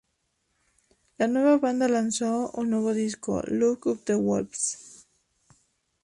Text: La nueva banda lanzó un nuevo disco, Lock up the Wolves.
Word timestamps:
La 1.19 1.27
nueva 1.27 1.59
banda 1.59 1.87
lanzó 1.87 2.49
un 2.55 2.71
nuevo 2.71 2.91
disco, 2.91 3.43
Lock 3.45 3.85
up 3.85 4.03
the 4.05 4.15
Wolves. 4.15 5.05